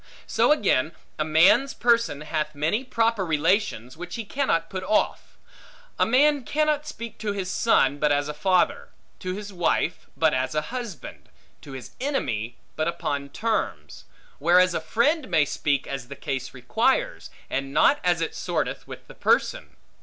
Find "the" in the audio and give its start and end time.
16.07-16.15, 19.05-19.13